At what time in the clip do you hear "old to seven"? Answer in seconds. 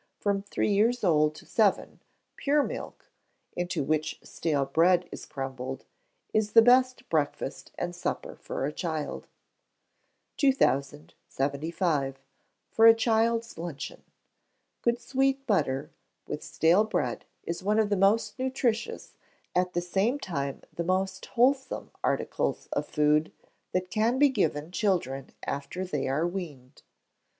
1.03-1.99